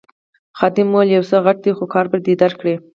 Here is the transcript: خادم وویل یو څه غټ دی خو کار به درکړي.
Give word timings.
خادم 0.57 0.87
وویل 0.91 1.09
یو 1.15 1.23
څه 1.29 1.37
غټ 1.45 1.57
دی 1.63 1.71
خو 1.77 1.85
کار 1.93 2.05
به 2.11 2.17
درکړي. 2.43 2.75